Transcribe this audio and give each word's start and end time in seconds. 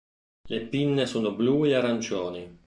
Le 0.49 0.61
pinne 0.65 1.05
sono 1.05 1.35
blu 1.35 1.63
e 1.67 1.75
arancioni. 1.75 2.59